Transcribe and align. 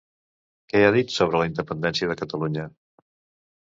Què 0.73 0.81
ha 0.85 0.89
dit 0.95 1.13
sobre 1.17 1.43
la 1.43 1.51
independència 1.53 2.13
de 2.15 2.19
Catalunya? 2.25 2.69